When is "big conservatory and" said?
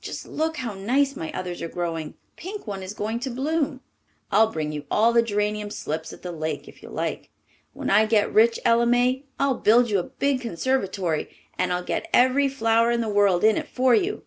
10.04-11.70